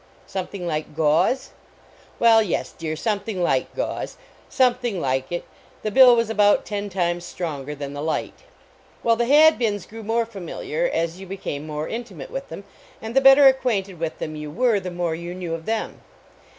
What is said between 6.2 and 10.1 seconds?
about ten times stronger than the light. Well, the Hadbins grew